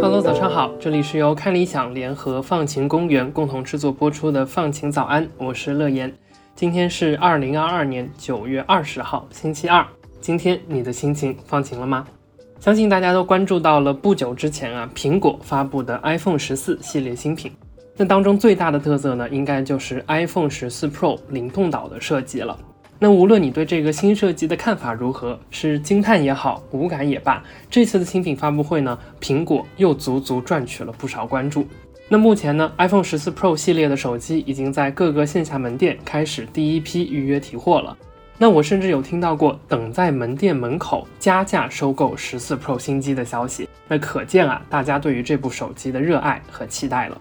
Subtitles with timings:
[0.00, 6.16] Hello，早上好，这里是由看理想联合放晴公园共同制作播出的放晴早安，我是乐言。
[6.54, 9.84] 今天是二零二二年九月二十号，星期二。
[10.20, 12.06] 今天你的心情放晴了吗？
[12.64, 17.52] 相信大家都关注到了不久之前啊，苹果发布的 iPhone 十四系列新品。
[17.94, 22.58] 那当中最大的特色呢，应该就是 iPhone 十四 Pro 灵动岛的设计了。
[22.98, 31.66] 那无论你对这个新设计的看法如何，是惊叹也好，无感也罢，这次的新品发布会呢，苹果又足足赚取了不少关注。
[32.08, 37.94] 那目前呢，iPhone 十四 Pro 系列的手机已经在各个线下门店开始第一批预约提货了。
[38.36, 43.68] 那我甚至有听到过等在门店门口加价收购十四 Pro 新机的消息。
[43.86, 47.20] 那可见啊，大家对于这部手机的热爱和期待了。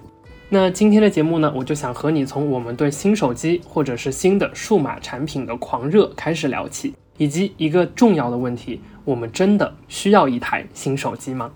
[0.49, 11.51] 那今天的节目呢，我就想和你从我们对新手机或者是新的数码产品的狂热开始聊起，以及一个重要的问题：我们真的需要一台新手机吗？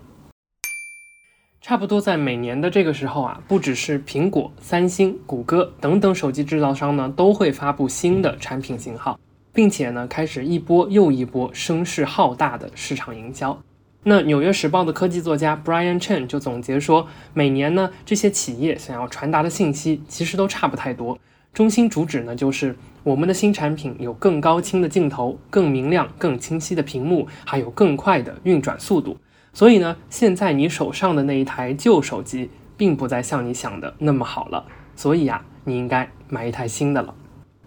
[1.61, 9.19] 差不多在每年的这个时候啊，不只是苹果、三星、谷歌等等手机制造商呢，都会发布新的产品型号，
[9.57, 13.59] 并且呢，开始一波又一波声势浩大的市场营销。
[14.03, 21.17] 那《纽约时报》的科技作家 Brian Chen 就总结说，每年呢，这些企业想要传达的信息其实都差不太多。
[21.55, 29.17] 中心主旨呢，就是我们的新产品有更高清的镜头、更明亮、更清晰的屏幕，还有更快的运转速度。
[29.53, 34.63] 所以呢，现在你手上的那一台旧手机，并不再像你想的那么好了。
[34.95, 37.15] 所以啊，你应该买一台新的了。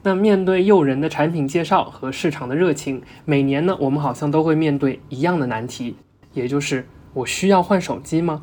[0.03, 5.97] 那面对诱人的产品介绍和市场的热情，每年呢，我们好像都会面对一样的难题。
[6.33, 8.43] 也就是我需要换手机吗？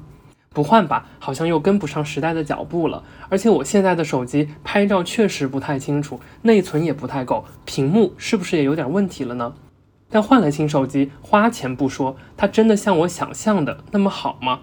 [0.54, 3.04] 不换吧，好像又跟不上时代的脚步了。
[3.30, 9.54] 而且我现在的手机拍照确实不太清楚，内存也不太够，屏幕是不是也有点问题了呢？
[10.10, 14.62] 但换了新手机，花钱不说，它真的像我想象的那么好吗？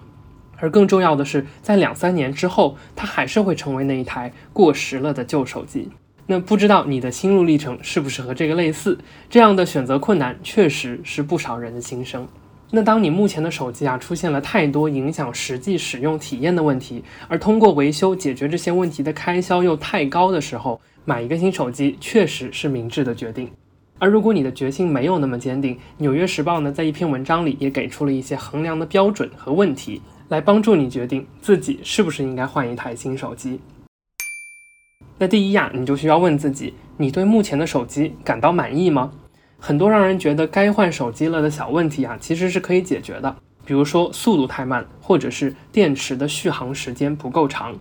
[0.58, 5.90] 而更重要的是，在两三年之后，它还是会成为那一台过时了的旧手机。
[6.26, 8.98] 那不知道你的心路历程是不是和这个类似？
[9.28, 12.26] 这样的选择困难，确实是不少人的心声。
[12.70, 23.50] 那当你目前的手机啊出现了太多影响实际使用体验的问题，而通过维修解决这些问题的开销又太高的时候，买一个新手机确实是明智的决定。
[23.98, 33.60] 而如果你的决心没有那么坚定，《纽约时报》呢在一篇文章里也给出了一些衡量的标准和问题，来帮助你决定自己是不是应该换一台新手机。
[35.24, 39.10] 那第一呀，你就需要问自己：你对目前的手机感到满意吗？
[39.58, 43.34] 很多让人觉得该换手机了的小问题啊，其实是可以解决的。
[43.64, 47.74] 比如说速度太慢，或者是电池的续航时间不够长，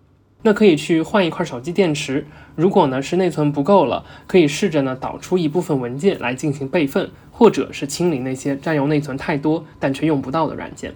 [0.43, 2.25] 那可以去换一块手机电池。
[2.55, 10.95] 如果呢是内存不够了，可以试着呢导出一部分文件来进行备份，或者是清理那些占用内存太多但却用不到的软件。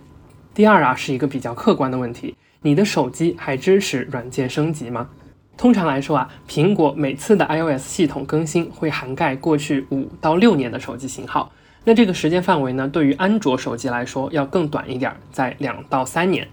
[0.54, 5.10] 第二啊，是一个比较客观的问题，你的手机还支持软件升级吗？
[5.58, 11.52] 通常来说啊，苹果每次的 iOS 系统更新会涵盖过去五到六年的手机型号。
[11.84, 16.48] 那这个时间范围呢，对于安卓手机来说要更短一点，在两到三年。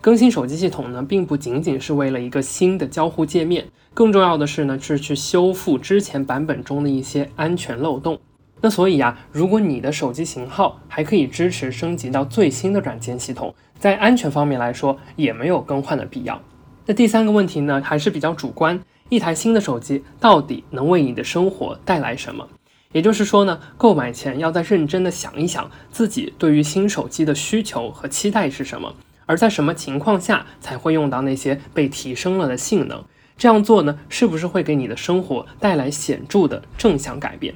[0.00, 8.18] 更新手机系统呢，并不仅仅是为了一个新的交互界面，更重要的是呢，是去修复之前版本中的一些安全漏洞。
[8.62, 16.40] 那所以啊，如果你的手机型号还可以支持升级到最新的软件系统，在安全方面来说，也没有更换的必要。
[16.88, 22.48] 那第三个问题呢，还是比较主观，一台新的手机到底能为你的生活带来什么？
[22.92, 28.94] 也就是说呢，购买前要再认真的想一想，自己对于新手机的需求和期待是什么，
[29.26, 33.02] 而在什么情况下才会用到那些被提升了的性能？
[33.36, 37.52] 这样做呢，是不是会给你的生活带来显著的正向改变？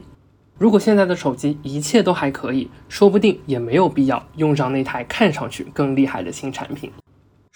[0.59, 6.91] 如果现在的手机一切都还可以，说不定也没有必要用上那台看上去更厉害的新产品。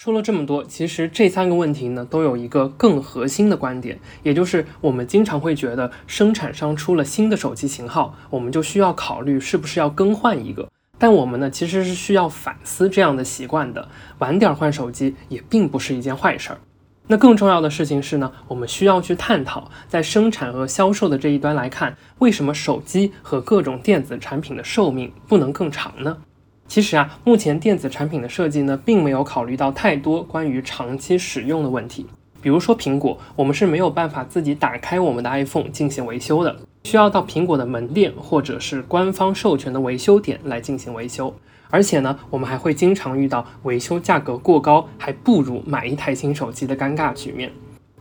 [0.04, 10.70] 说了这么多，其实这三个问题呢，都有一个更核心的观点，也就是我们经常会觉得，生产商出了新的手机型号，我们就需要考虑是不是要更换一个。
[10.98, 16.58] 但我们呢，其实是需要反思这样的习惯的，晚点换手机也并不是一件坏事儿。
[17.06, 26.18] 那更重要的事情是呢，我们需要去探讨，在生产和销售的这一端来看，为什么手机和各种电子产品的寿命不能更长呢？
[26.66, 32.06] 其实啊，目前电子产品的设计呢，并没有考虑到太多关于长期使用的问题。
[32.40, 41.34] 比如说苹果，我们是没有办法自己打开我们的 iPhone 进行维修的，需要到苹果的门店或者是官方授权的维修点来进行维修。
[41.70, 47.50] 而且呢，我们还会经常遇到维修价格过高，还不如买一台新手机的尴尬局面。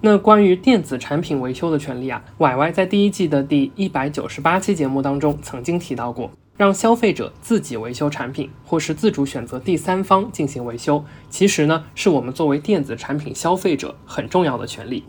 [0.01, 15.03] 那关于电子产品维修的权利啊，Y Y 在第一季的第一百九十八期节目当中曾经提到过，让消费者自己维修产品，或是自主选择第三方进行维修，其实呢，是我们作为电子产品消费者很重要的权利。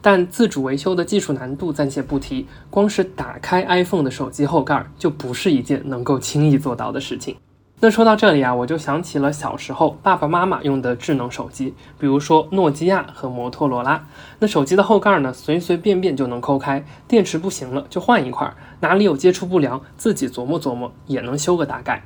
[0.00, 7.36] 但自主维修的技术难度暂且不提，光是打开 iPhone 的手机后盖就不是一件能够轻易做到的事情。
[7.80, 14.04] 那说到这里啊，我就想起了小时候爸爸妈妈用的智能手机，比如说诺基亚和摩托罗拉。
[14.40, 22.02] 那手机的后盖呢，随随便便就能抠开，电池不行了就换一块，哪里有接触不良，自己琢磨琢磨也能修个大概。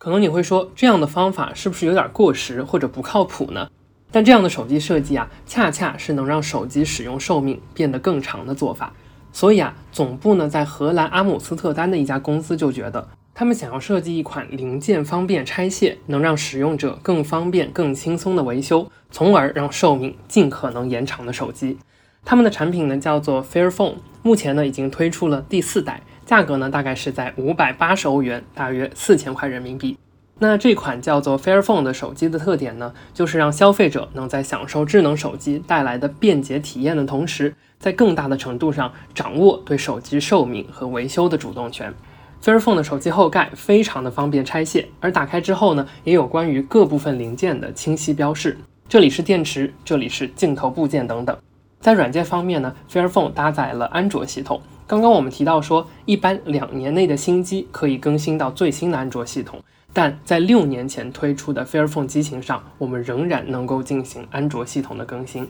[0.00, 3.68] 可能你会说，这样的方法是不是有点过时或者不靠谱呢？
[4.10, 8.92] 但这样的手机设计啊，恰恰是能让手机使用寿命变得更长的做法。
[9.32, 13.06] 所以啊，总部呢在荷兰阿姆斯特丹的一家公司就觉得。
[13.34, 21.78] 他们想要设计一款零件方便拆卸，能让使用者更方便、更轻松的维修，从而让寿命尽可能延长的手机。
[22.24, 29.96] 他们的产品呢叫做 Fairphone，目前呢已经推出了第四代，价格呢大概是在五百八十欧元，大约四千块人民币。
[30.38, 41.94] 那这款叫做 Fairphone 的手机的特点呢，就是让消费者能在享受智能手机带来的便捷体验的同时，在更大的程度上掌握对手机寿命和维修的主动权。
[42.42, 48.58] Fairphone 的手机后盖非常的方便拆卸，而打开之后呢，也有关于各部分零件的清晰标示。
[48.88, 51.38] 这里是电池，这里是镜头部件等等。
[51.78, 54.60] 在软件方面呢，Fairphone 搭载了安卓系统。
[54.88, 59.62] 刚刚我们提到说，一般两年内的新机可以更新到最新的安卓系统，
[59.92, 65.48] 但在六年前推出的 Fairphone 机型上，我们仍然能够进行安卓系统的更新。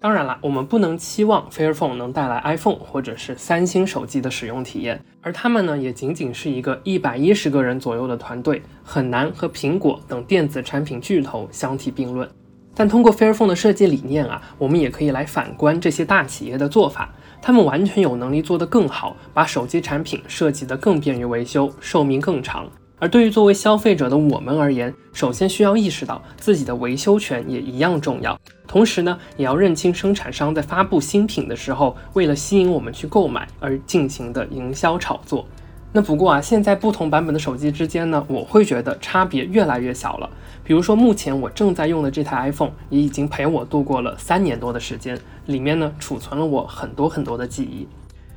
[0.00, 12.26] 当然了，我们不能期望 Fairphone 能带来 iPhone 或者是三星手机的使用体验，而他们呢，也仅仅是一个一百一十个人左右的团队，很难和苹果等电子产品巨头相提并论。
[12.74, 17.12] 但通过 Fairphone 的设计理念啊，我们也可以来反观这些大企业的做法，
[17.42, 22.66] 他们完全有能力做得更好，把手机产品设计得更便于维修，寿命更长。
[23.00, 28.38] 而对于作为消费者的我们而言，首先需要意识到自己的维修权也一样重要。
[28.68, 35.46] 同时呢，也要认清生产商在发布新品的时候，为了吸引我们去购买而进行的营销炒作。
[35.92, 40.28] 那不过啊，现在不同版本的手机之间呢，我会觉得差别越来越小了。
[40.62, 47.88] 比如说，目前我正在用的这台 iPhone 也已经陪我度过了三年多的时间，里面呢储存了我很多很多的记忆。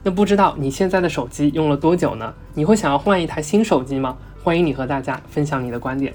[0.01, 2.33] 那不知道你现在的手机用了多久呢？
[2.56, 4.18] 你会想要换一台新手机吗？
[4.44, 6.13] 欢迎你和大家分享你的观点。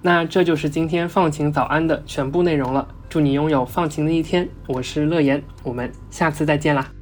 [0.00, 2.88] 那这就是今天放晴早安的全部内容了。
[3.10, 4.48] 祝你拥有放晴的一天。
[4.66, 6.95] 我是乐言，我们下次再见啦。